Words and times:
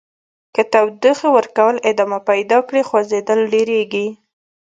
که 0.55 0.61
تودوخې 0.71 1.27
ورکول 1.37 1.75
ادامه 1.91 2.19
پیدا 2.29 2.57
کړي 2.67 2.81
خوځیدل 2.89 3.39
ډیریږي. 3.53 4.07